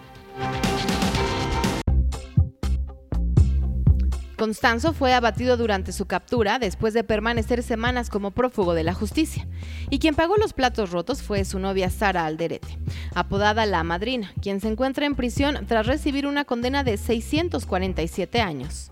Constanzo 4.42 4.94
fue 4.94 5.14
abatido 5.14 5.56
durante 5.56 5.92
su 5.92 6.08
captura 6.08 6.58
después 6.58 6.96
de 6.96 7.04
permanecer 7.04 7.62
semanas 7.62 8.10
como 8.10 8.32
prófugo 8.32 8.74
de 8.74 8.84
la 8.84 8.96
justicia, 8.96 9.48
y 9.92 10.00
quien 10.00 10.16
pagó 10.16 10.36
los 10.36 10.54
platos 10.54 10.90
rotos 10.90 11.22
fue 11.22 11.46
su 11.46 11.60
novia 11.60 11.92
Sara 11.92 12.26
Alderete, 12.26 12.80
apodada 13.14 13.68
La 13.68 13.84
Madrina, 13.84 14.34
quien 14.42 14.60
se 14.60 14.68
encuentra 14.68 15.06
en 15.06 15.14
prisión 15.14 15.68
tras 15.68 15.86
recibir 15.86 16.26
una 16.26 16.44
condena 16.44 16.84
de 16.84 16.98
647 16.98 18.42
años. 18.42 18.92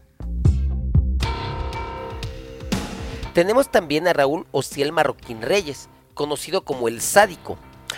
Tenemos 3.34 3.72
también 3.72 4.08
a 4.08 4.14
Raúl 4.14 4.46
Ociel 4.52 4.92
Marroquín 4.92 5.42
Reyes, 5.42 5.90
conocido 6.14 6.64
como 6.64 6.88
el 6.88 7.02
Sádico, 7.02 7.58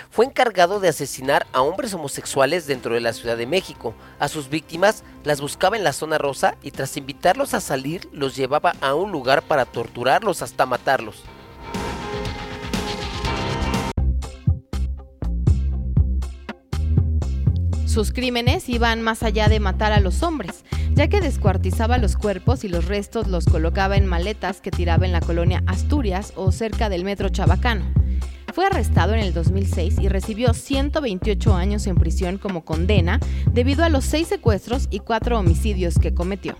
fue 0.10 0.26
encargado 0.26 0.80
de 0.80 0.90
asesinar 0.90 1.48
a 1.54 1.62
hombres 1.62 1.94
homosexuales 1.94 2.68
dentro 2.68 2.94
de 2.94 3.02
la 3.02 3.14
Ciudad 3.14 3.38
de 3.38 3.48
México. 3.48 3.94
A 4.20 4.28
sus 4.28 4.50
víctimas 4.50 5.04
las 5.24 5.42
buscaba 5.42 5.78
en 5.78 5.84
la 5.84 5.94
zona 5.94 6.18
rosa 6.18 6.56
y 6.62 6.72
tras 6.72 6.98
invitarlos 6.98 7.54
a 7.54 7.62
salir 7.62 8.10
los 8.12 8.36
llevaba 8.36 8.74
a 8.82 8.94
un 8.94 9.12
lugar 9.12 9.42
para 9.42 9.66
torturarlos 9.66 10.42
hasta 10.42 10.66
matarlos. 10.66 11.24
Sus 17.92 18.14
crímenes 18.14 18.70
iban 18.70 19.02
más 19.02 19.22
allá 19.22 19.50
de 19.50 19.60
matar 19.60 19.92
a 19.92 20.00
los 20.00 20.24
hombres, 20.24 20.64
ya 20.94 21.10
que 21.10 21.20
descuartizaba 21.20 21.98
los 21.98 22.16
cuerpos 22.16 22.64
y 22.64 22.70
los 22.70 22.86
restos 22.86 23.28
los 23.28 23.46
colocaba 23.46 23.98
en 23.98 24.06
maletas 24.06 24.62
que 24.62 24.72
tiraba 24.72 25.06
en 25.06 25.12
la 25.12 25.20
colonia 25.20 25.62
Asturias 25.68 26.32
o 26.38 26.54
cerca 26.54 26.88
del 26.88 27.04
metro 27.04 27.28
Chabacano. 27.28 28.01
Fue 28.54 28.66
arrestado 28.66 29.14
en 29.14 29.22
el 29.22 29.34
2006 29.34 30.00
y 30.02 30.10
recibió 30.10 30.54
128 30.54 31.54
años 31.54 31.88
en 31.88 31.96
prisión 31.96 32.38
como 32.38 32.66
condena 32.66 33.20
debido 33.50 33.86
a 33.86 33.90
los 33.90 34.04
seis 34.04 34.28
secuestros 34.28 34.88
y 34.90 35.00
cuatro 35.00 35.40
homicidios 35.40 35.98
que 35.98 36.14
cometió. 36.14 36.58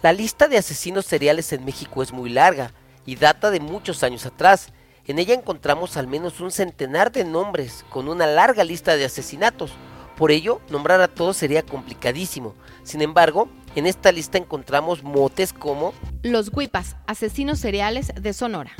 La 0.00 0.12
lista 0.12 0.46
de 0.46 0.58
asesinos 0.58 1.06
seriales 1.06 1.52
en 1.52 1.64
México 1.64 2.04
es 2.04 2.12
muy 2.12 2.30
larga 2.30 2.72
y 3.04 3.16
data 3.16 3.50
de 3.50 3.58
muchos 3.58 4.04
años 4.04 4.26
atrás. 4.26 4.72
En 5.06 5.18
ella 5.18 5.34
encontramos 5.34 5.96
al 5.96 6.06
menos 6.06 6.40
un 6.40 6.52
centenar 6.52 7.10
de 7.10 7.24
nombres 7.24 7.84
con 7.90 8.08
una 8.08 8.26
larga 8.26 8.62
lista 8.62 8.96
de 8.96 9.06
asesinatos. 9.06 9.72
Por 10.16 10.30
ello, 10.30 10.60
nombrar 10.70 11.00
a 11.00 11.08
todos 11.08 11.36
sería 11.36 11.62
complicadísimo. 11.62 12.54
Sin 12.84 13.02
embargo, 13.02 13.48
en 13.74 13.86
esta 13.86 14.12
lista 14.12 14.38
encontramos 14.38 15.02
motes 15.02 15.52
como 15.52 15.92
Los 16.22 16.50
Huipas, 16.52 16.96
asesinos 17.06 17.58
seriales 17.58 18.12
de 18.14 18.32
Sonora. 18.32 18.70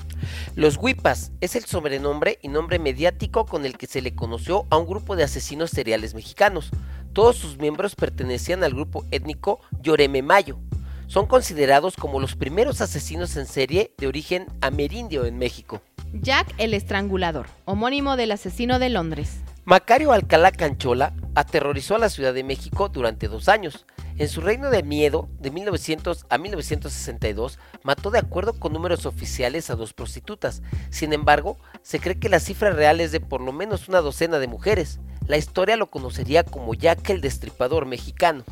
Los 0.55 0.77
Huipas 0.77 1.33
es 1.41 1.57
el 1.57 1.65
sobrenombre 1.65 2.39
y 2.43 2.49
nombre 2.49 2.79
mediático 2.79 3.47
con 3.47 3.65
el 3.67 3.77
que 3.77 3.87
se 3.87 4.03
le 4.03 4.15
conoció 4.15 4.67
a 4.71 4.77
un 4.77 4.87
grupo 4.87 5.17
de 5.17 5.25
asesinos 5.25 5.71
seriales 5.71 6.15
mexicanos. 6.15 6.71
Todos 7.13 7.37
sus 7.37 7.59
miembros 7.59 7.95
pertenecían 7.95 8.65
al 8.65 8.75
grupo 8.75 9.05
étnico 9.11 9.61
Lloreme 9.83 10.23
Mayo. 10.23 10.59
Son 11.07 11.27
considerados 11.27 11.97
como 11.97 12.21
los 12.21 12.35
primeros 12.35 12.81
asesinos 12.81 13.37
en 13.37 13.47
serie 13.47 13.93
de 13.99 14.07
origen 14.07 14.47
amerindio 14.61 15.27
en 15.27 15.39
México. 15.39 15.83
Jack 16.13 16.55
el 16.59 16.75
Estrangulador, 16.75 17.47
homónimo 17.65 18.17
del 18.17 18.33
asesino 18.33 18.79
de 18.79 18.89
Londres. 18.89 19.39
Macario 19.65 20.13
Alcalá 20.13 20.53
Canchola 20.53 21.13
aterrorizó 21.35 21.97
a 21.97 21.99
la 21.99 22.11
Ciudad 22.11 22.35
de 22.35 22.45
México 22.45 22.89
durante 22.89 23.29
dos 23.29 23.49
años. 23.49 23.87
En 24.17 24.29
su 24.29 24.41
reino 24.41 24.71
de 24.71 24.85
miedo, 24.85 25.29
de 25.41 25.51
1900 25.51 26.27
a 26.31 26.39
1962, 26.39 27.59
mató 27.83 28.11
de 28.11 28.21
acuerdo 28.21 28.53
con 28.53 28.73
números 28.73 29.07
oficiales 29.07 29.71
a 29.71 29.75
dos 29.75 29.93
prostitutas. 29.93 30.63
Sin 30.91 31.13
embargo, 31.13 31.59
se 31.83 31.99
cree 31.99 32.21
que 32.21 32.29
la 32.29 32.39
cifra 32.39 32.71
real 32.71 33.01
es 33.01 33.11
de 33.11 33.19
por 33.19 33.41
lo 33.41 33.53
menos 33.53 33.89
una 33.89 34.01
docena 34.01 34.39
de 34.39 34.47
mujeres. 34.47 35.01
La 35.27 35.37
historia 35.37 35.77
lo 35.77 35.91
conocería 35.91 36.45
como 36.45 36.75
Jack 36.75 37.11
el 37.11 37.21
Destripador 37.21 37.87
mexicano. 37.87 38.45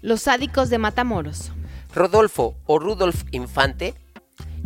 Los 0.00 0.22
sádicos 0.22 0.70
de 0.70 0.78
Matamoros. 0.78 1.52
Rodolfo 1.94 2.56
o 2.64 2.78
Rudolf 2.78 3.24
Infante 3.32 3.94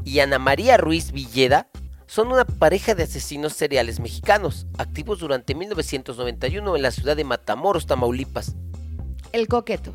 y 0.05 0.21
Ana 0.21 0.39
María 0.39 0.77
Ruiz 0.77 1.11
Villeda 1.11 1.69
son 2.07 2.29
una 2.29 2.45
pareja 2.45 2.95
de 2.95 3.05
asesinos 3.05 3.55
seriales 3.55 3.99
mexicanos, 3.99 4.67
activos 4.79 5.19
durante 5.19 5.55
1991 5.55 6.77
en 6.77 6.83
la 6.83 6.91
ciudad 6.91 7.17
de 7.17 7.25
Matamoros, 7.25 7.87
Tamaulipas. 7.87 8.55
El 9.33 9.47
coqueto. 9.47 9.95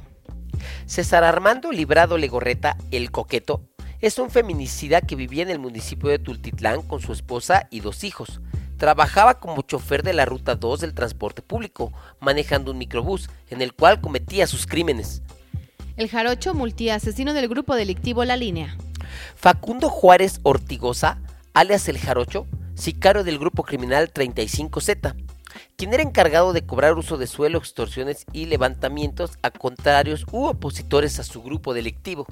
César 0.86 1.26
Armando 1.26 1.72
Librado 1.72 2.18
Legorreta, 2.18 2.78
el 2.92 3.12
coqueto, 3.12 3.64
es 4.00 4.18
un 4.18 4.30
feminicida 4.30 5.02
que 5.02 5.18
vivía 5.18 5.44
en 5.44 5.50
el 5.50 5.60
municipio 5.60 6.10
de 6.10 6.20
Tultitlán 6.20 6.82
con 6.84 7.02
su 7.02 7.12
esposa 7.12 7.68
y 7.70 7.82
dos 7.82 8.06
hijos. 8.06 8.40
Trabajaba 8.78 9.40
como 9.40 9.62
chofer 9.62 10.04
de 10.04 10.14
la 10.14 10.26
Ruta 10.26 10.56
2 10.56 10.80
del 10.80 10.94
transporte 10.94 11.42
público, 11.42 11.92
manejando 12.22 12.72
un 12.72 12.78
microbús, 12.78 13.30
en 13.50 13.62
el 13.62 13.74
cual 13.74 14.00
cometía 14.00 14.48
sus 14.48 14.66
crímenes. 14.66 15.22
El 15.98 16.10
jarocho 16.10 16.54
multiasesino 16.54 17.34
del 17.34 17.50
grupo 17.50 17.76
delictivo 17.76 18.24
La 18.24 18.38
Línea. 18.38 18.78
Facundo 19.36 19.90
Juárez 19.90 20.40
Ortigosa, 20.44 21.20
alias 21.54 21.90
El 21.90 21.98
Jarocho, 21.98 22.48
sicario 22.76 23.24
del 23.26 23.40
grupo 23.40 23.64
criminal 23.64 24.14
35Z, 24.14 25.25
quien 25.76 25.94
era 25.94 26.04
encargado 26.04 26.54
de 26.54 26.66
cobrar 26.66 26.98
uso 26.98 27.18
de 27.18 27.28
suelo, 27.28 27.58
extorsiones 27.58 28.26
y 28.34 28.46
levantamientos 28.46 29.38
a 29.42 29.52
contrarios 29.52 30.26
u 30.32 30.46
opositores 30.46 31.20
a 31.20 31.24
su 31.24 31.42
grupo 31.42 31.74
delictivo. 31.74 32.26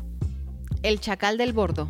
El 0.82 1.00
Chacal 1.00 1.38
del 1.38 1.54
Bordo. 1.54 1.88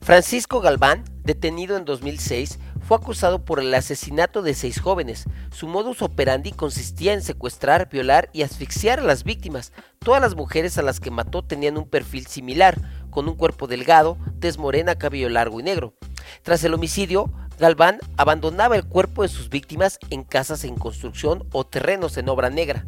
Francisco 0.00 0.60
Galván, 0.60 1.04
detenido 1.24 1.76
en 1.76 1.84
2006, 1.84 2.58
fue 2.80 2.96
acusado 2.96 3.44
por 3.44 3.60
el 3.60 3.74
asesinato 3.74 4.40
de 4.40 4.54
seis 4.54 4.80
jóvenes. 4.80 5.24
Su 5.52 5.66
modus 5.66 6.00
operandi 6.00 6.52
consistía 6.52 7.12
en 7.12 7.22
secuestrar, 7.22 7.90
violar 7.90 8.30
y 8.32 8.42
asfixiar 8.42 9.00
a 9.00 9.02
las 9.02 9.24
víctimas. 9.24 9.72
Todas 9.98 10.22
las 10.22 10.34
mujeres 10.34 10.78
a 10.78 10.82
las 10.82 10.98
que 10.98 11.10
mató 11.10 11.44
tenían 11.44 11.76
un 11.76 11.86
perfil 11.86 12.26
similar, 12.26 12.80
con 13.10 13.28
un 13.28 13.36
cuerpo 13.36 13.66
delgado, 13.66 14.16
tez 14.40 14.56
morena, 14.56 14.94
cabello 14.94 15.28
largo 15.28 15.60
y 15.60 15.64
negro. 15.64 15.94
Tras 16.42 16.64
el 16.64 16.72
homicidio, 16.72 17.30
Galván 17.58 17.98
abandonaba 18.16 18.76
el 18.76 18.84
cuerpo 18.84 19.22
de 19.22 19.28
sus 19.28 19.48
víctimas 19.48 19.98
en 20.10 20.22
casas 20.22 20.62
en 20.62 20.76
construcción 20.76 21.44
o 21.50 21.66
terrenos 21.66 22.16
en 22.16 22.28
obra 22.28 22.50
negra. 22.50 22.86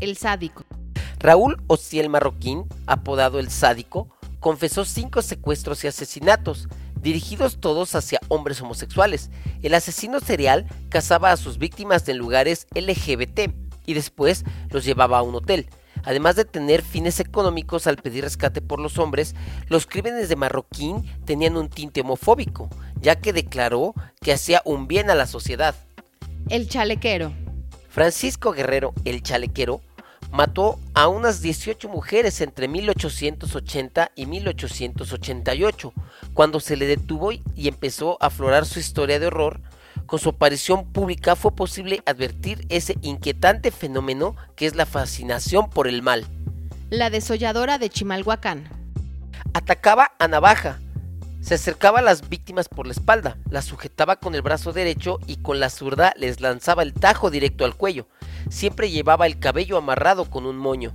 El 0.00 0.16
sádico. 0.16 0.64
Raúl 1.20 1.62
Ociel 1.68 2.08
Marroquín, 2.08 2.64
apodado 2.86 3.38
el 3.38 3.50
sádico, 3.50 4.08
confesó 4.40 4.84
cinco 4.84 5.22
secuestros 5.22 5.84
y 5.84 5.86
asesinatos, 5.86 6.68
dirigidos 7.00 7.60
todos 7.60 7.94
hacia 7.94 8.20
hombres 8.26 8.60
homosexuales. 8.60 9.30
El 9.62 9.74
asesino 9.74 10.18
serial 10.18 10.66
cazaba 10.88 11.30
a 11.30 11.36
sus 11.36 11.58
víctimas 11.58 12.08
en 12.08 12.18
lugares 12.18 12.66
LGBT 12.74 13.52
y 13.86 13.94
después 13.94 14.44
los 14.70 14.84
llevaba 14.84 15.18
a 15.18 15.22
un 15.22 15.36
hotel. 15.36 15.68
Además 16.04 16.36
de 16.36 16.44
tener 16.44 16.82
fines 16.82 17.20
económicos 17.20 17.86
al 17.86 17.96
pedir 17.96 18.24
rescate 18.24 18.60
por 18.60 18.80
los 18.80 18.98
hombres, 18.98 19.34
los 19.68 19.86
crímenes 19.86 20.28
de 20.28 20.36
Marroquín 20.36 21.04
tenían 21.24 21.56
un 21.56 21.68
tinte 21.68 22.00
homofóbico, 22.00 22.70
ya 23.00 23.16
que 23.16 23.32
declaró 23.32 23.94
que 24.20 24.32
hacía 24.32 24.62
un 24.64 24.88
bien 24.88 25.10
a 25.10 25.14
la 25.14 25.26
sociedad. 25.26 25.74
El 26.48 26.68
chalequero. 26.68 27.32
Francisco 27.88 28.52
Guerrero, 28.52 28.92
el 29.04 29.22
chalequero, 29.22 29.80
mató 30.30 30.78
a 30.94 31.08
unas 31.08 31.40
18 31.40 31.88
mujeres 31.88 32.40
entre 32.40 32.68
1880 32.68 34.12
y 34.14 34.26
1888, 34.26 35.92
cuando 36.34 36.60
se 36.60 36.76
le 36.76 36.86
detuvo 36.86 37.32
y 37.32 37.68
empezó 37.68 38.18
a 38.20 38.26
aflorar 38.26 38.66
su 38.66 38.78
historia 38.78 39.18
de 39.18 39.26
horror 39.26 39.60
con 40.08 40.18
su 40.18 40.30
aparición 40.30 40.86
pública 40.86 41.36
fue 41.36 41.54
posible 41.54 42.02
advertir 42.06 42.64
ese 42.70 42.96
inquietante 43.02 43.70
fenómeno 43.70 44.34
que 44.56 44.64
es 44.64 44.74
la 44.74 44.86
fascinación 44.86 45.68
por 45.68 45.86
el 45.86 46.00
mal. 46.00 46.26
La 46.88 47.10
desolladora 47.10 47.76
de 47.76 47.90
Chimalhuacán. 47.90 48.70
Atacaba 49.52 50.12
a 50.18 50.26
navaja. 50.26 50.78
Se 51.40 51.54
acercaba 51.54 52.00
a 52.00 52.02
las 52.02 52.28
víctimas 52.28 52.68
por 52.68 52.86
la 52.86 52.92
espalda, 52.92 53.38
las 53.48 53.64
sujetaba 53.64 54.16
con 54.16 54.34
el 54.34 54.42
brazo 54.42 54.72
derecho 54.72 55.18
y 55.26 55.36
con 55.36 55.60
la 55.60 55.70
zurda 55.70 56.12
les 56.16 56.40
lanzaba 56.40 56.82
el 56.82 56.92
tajo 56.92 57.30
directo 57.30 57.64
al 57.64 57.76
cuello. 57.76 58.08
Siempre 58.50 58.90
llevaba 58.90 59.26
el 59.26 59.38
cabello 59.38 59.76
amarrado 59.76 60.28
con 60.28 60.46
un 60.46 60.56
moño. 60.58 60.92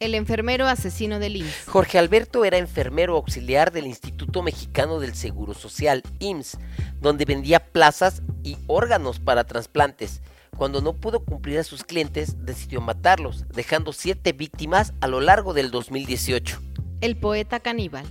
El 0.00 0.14
enfermero 0.14 0.66
asesino 0.66 1.18
del 1.18 1.36
IMSS. 1.36 1.66
Jorge 1.66 1.98
Alberto 1.98 2.46
era 2.46 2.56
enfermero 2.56 3.16
auxiliar 3.16 3.70
del 3.70 3.86
Instituto 3.86 4.42
Mexicano 4.42 4.98
del 4.98 5.14
Seguro 5.14 5.52
Social, 5.52 6.02
IMSS, 6.20 6.58
donde 7.02 7.26
vendía 7.26 7.60
plazas 7.60 8.22
y 8.42 8.56
órganos 8.66 9.20
para 9.20 9.44
trasplantes. 9.44 10.22
Cuando 10.56 10.80
no 10.80 10.94
pudo 10.94 11.20
cumplir 11.20 11.58
a 11.58 11.64
sus 11.64 11.84
clientes, 11.84 12.46
decidió 12.46 12.80
matarlos, 12.80 13.46
dejando 13.48 13.92
siete 13.92 14.32
víctimas 14.32 14.94
a 15.02 15.06
lo 15.06 15.20
largo 15.20 15.52
del 15.52 15.70
2018. 15.70 16.58
El 17.02 17.16
poeta 17.18 17.60
caníbal. 17.60 18.06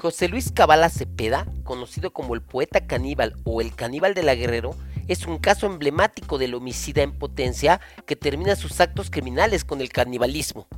José 0.00 0.28
Luis 0.28 0.52
Cabala 0.52 0.90
Cepeda, 0.90 1.46
conocido 1.64 2.12
como 2.12 2.34
el 2.36 2.40
poeta 2.40 2.86
caníbal 2.86 3.34
o 3.42 3.60
el 3.60 3.74
caníbal 3.74 4.14
de 4.14 4.22
la 4.22 4.36
Guerrero, 4.36 4.76
es 5.08 5.26
un 5.26 5.38
caso 5.38 5.66
emblemático 5.66 6.38
del 6.38 6.54
homicida 6.54 7.02
en 7.02 7.18
potencia 7.18 7.80
que 8.06 8.14
termina 8.14 8.54
sus 8.54 8.80
actos 8.80 9.10
criminales 9.10 9.64
con 9.64 9.80
el 9.80 9.88
canibalismo. 9.88 10.68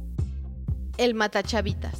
El 0.96 1.14
matachavitas. 1.14 1.98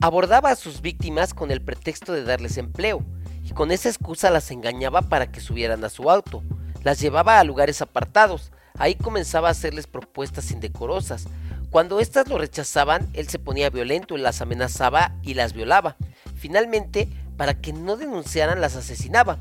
Abordaba 0.00 0.50
a 0.50 0.56
sus 0.56 0.80
víctimas 0.80 1.34
con 1.34 1.52
el 1.52 1.62
pretexto 1.62 2.12
de 2.12 2.24
darles 2.24 2.56
empleo 2.56 3.04
y 3.44 3.50
con 3.50 3.70
esa 3.70 3.88
excusa 3.88 4.30
las 4.30 4.50
engañaba 4.50 5.02
para 5.02 5.30
que 5.30 5.40
subieran 5.40 5.84
a 5.84 5.88
su 5.88 6.10
auto. 6.10 6.42
Las 6.82 7.00
llevaba 7.00 7.38
a 7.38 7.44
lugares 7.44 7.80
apartados. 7.80 8.50
Ahí 8.76 8.96
comenzaba 8.96 9.48
a 9.48 9.52
hacerles 9.52 9.86
propuestas 9.86 10.50
indecorosas. 10.50 11.26
Cuando 11.72 11.98
éstas 11.98 12.28
lo 12.28 12.38
rechazaban, 12.38 13.10
él 13.14 13.28
se 13.28 13.40
ponía 13.40 13.68
violento, 13.68 14.16
las 14.16 14.40
amenazaba 14.40 15.16
y 15.24 15.34
las 15.34 15.54
violaba. 15.54 15.96
Finalmente, 16.36 17.08
para 17.36 17.60
que 17.60 17.72
no 17.72 17.96
denunciaran, 17.96 18.60
las 18.60 18.76
asesinaba 18.76 19.40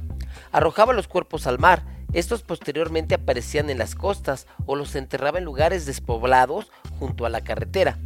arrojaba 0.52 0.94
los 0.94 1.08
cuerpos 1.08 1.48
al 1.48 1.60
mar. 1.60 1.84
Estos 2.14 2.42
posteriormente 2.42 3.16
aparecían 3.16 3.70
en 3.70 3.78
las 3.78 3.96
costas 3.96 4.48
o 4.66 4.76
los 4.76 4.96
enterraba 4.96 5.40
en 5.40 5.46
lugares 5.46 5.86
despoblados 5.86 6.72
junto 7.00 7.26
a 7.26 7.30
la 7.30 7.42
carretera. 7.42 7.98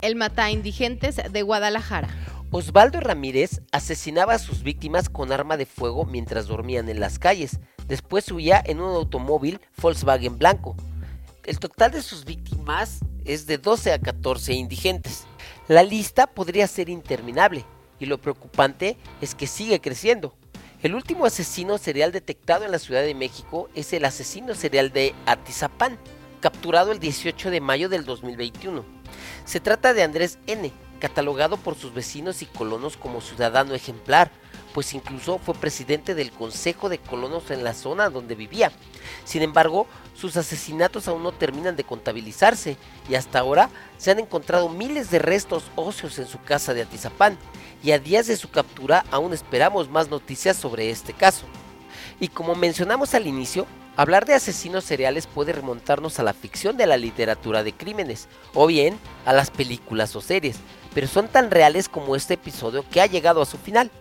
El 0.00 0.16
mata 0.16 0.50
indigentes 0.50 1.16
de 1.30 1.42
Guadalajara. 1.42 2.08
Osvaldo 2.50 3.00
Ramírez 3.00 3.62
asesinaba 3.72 4.34
a 4.34 4.38
sus 4.38 4.62
víctimas 4.62 5.08
con 5.08 5.32
arma 5.32 5.56
de 5.56 5.66
fuego 5.66 6.04
mientras 6.04 6.46
dormían 6.46 6.88
en 6.88 7.00
las 7.00 7.18
calles. 7.18 7.58
Después 7.88 8.30
huía 8.30 8.62
en 8.64 8.80
un 8.80 8.94
automóvil 8.94 9.60
Volkswagen 9.80 10.38
blanco. 10.38 10.76
El 11.44 11.58
total 11.58 11.92
de 11.92 12.00
sus 12.00 12.24
víctimas 12.24 13.00
es 13.26 13.46
de 13.46 13.58
12 13.58 13.92
a 13.92 13.98
14 13.98 14.54
indigentes. 14.54 15.26
La 15.68 15.82
lista 15.82 16.26
podría 16.26 16.66
ser 16.66 16.88
interminable 16.88 17.66
y 18.00 18.06
lo 18.06 18.18
preocupante 18.18 18.96
es 19.20 19.34
que 19.34 19.46
sigue 19.46 19.78
creciendo. 19.78 20.34
El 20.82 20.94
último 20.94 21.26
asesino 21.26 21.76
serial 21.76 22.12
detectado 22.12 22.64
en 22.64 22.70
la 22.70 22.78
Ciudad 22.78 23.02
de 23.02 23.14
México 23.14 23.68
es 23.74 23.92
el 23.92 24.06
asesino 24.06 24.54
serial 24.54 24.90
de 24.90 25.14
Atizapán, 25.26 25.98
capturado 26.40 26.92
el 26.92 26.98
18 26.98 27.50
de 27.50 27.60
mayo 27.60 27.90
del 27.90 28.06
2021. 28.06 28.82
Se 29.44 29.60
trata 29.60 29.92
de 29.92 30.02
Andrés 30.02 30.38
N., 30.46 30.72
catalogado 30.98 31.58
por 31.58 31.74
sus 31.74 31.92
vecinos 31.92 32.40
y 32.40 32.46
colonos 32.46 32.96
como 32.96 33.20
ciudadano 33.20 33.74
ejemplar, 33.74 34.30
pues 34.74 34.92
incluso 34.92 35.38
fue 35.38 35.54
presidente 35.54 36.16
del 36.16 36.32
Consejo 36.32 36.88
de 36.88 36.98
Colonos 36.98 37.52
en 37.52 37.62
la 37.62 37.72
zona 37.72 38.10
donde 38.10 38.34
vivía. 38.34 38.72
Sin 39.24 39.40
embargo, 39.42 39.86
sus 40.14 40.36
asesinatos 40.36 41.06
aún 41.06 41.22
no 41.22 41.30
terminan 41.30 41.76
de 41.76 41.84
contabilizarse 41.84 42.76
y 43.08 43.14
hasta 43.14 43.38
ahora 43.38 43.70
se 43.98 44.10
han 44.10 44.18
encontrado 44.18 44.68
miles 44.68 45.12
de 45.12 45.20
restos 45.20 45.70
óseos 45.76 46.18
en 46.18 46.26
su 46.26 46.42
casa 46.42 46.74
de 46.74 46.82
Atizapán 46.82 47.38
y 47.84 47.92
a 47.92 48.00
días 48.00 48.26
de 48.26 48.36
su 48.36 48.50
captura 48.50 49.04
aún 49.12 49.32
esperamos 49.32 49.88
más 49.88 50.10
noticias 50.10 50.56
sobre 50.56 50.90
este 50.90 51.12
caso. 51.12 51.46
Y 52.18 52.28
como 52.28 52.56
mencionamos 52.56 53.14
al 53.14 53.28
inicio, 53.28 53.66
hablar 53.96 54.26
de 54.26 54.34
asesinos 54.34 54.82
seriales 54.82 55.28
puede 55.28 55.52
remontarnos 55.52 56.18
a 56.18 56.24
la 56.24 56.32
ficción 56.32 56.76
de 56.76 56.86
la 56.86 56.96
literatura 56.96 57.62
de 57.62 57.72
crímenes 57.72 58.26
o 58.54 58.66
bien 58.66 58.98
a 59.24 59.32
las 59.32 59.52
películas 59.52 60.16
o 60.16 60.20
series, 60.20 60.56
pero 60.94 61.06
son 61.06 61.28
tan 61.28 61.52
reales 61.52 61.88
como 61.88 62.16
este 62.16 62.34
episodio 62.34 62.84
que 62.90 63.00
ha 63.00 63.06
llegado 63.06 63.40
a 63.40 63.46
su 63.46 63.56
final. 63.56 63.92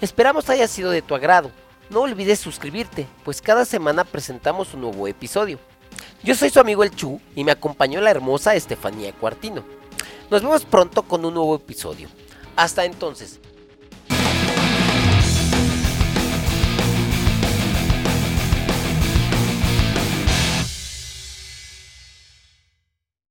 Esperamos 0.00 0.48
haya 0.50 0.66
sido 0.68 0.90
de 0.90 1.02
tu 1.02 1.14
agrado. 1.14 1.50
No 1.90 2.00
olvides 2.00 2.40
suscribirte, 2.40 3.06
pues 3.24 3.42
cada 3.42 3.64
semana 3.64 4.04
presentamos 4.04 4.74
un 4.74 4.82
nuevo 4.82 5.06
episodio. 5.08 5.58
Yo 6.22 6.34
soy 6.34 6.50
su 6.50 6.60
amigo 6.60 6.84
el 6.84 6.94
Chu 6.94 7.20
y 7.34 7.44
me 7.44 7.52
acompañó 7.52 8.00
la 8.00 8.10
hermosa 8.10 8.54
Estefanía 8.54 9.12
Cuartino. 9.12 9.64
Nos 10.30 10.42
vemos 10.42 10.64
pronto 10.64 11.02
con 11.02 11.24
un 11.24 11.34
nuevo 11.34 11.54
episodio. 11.56 12.08
Hasta 12.56 12.84
entonces, 12.84 13.40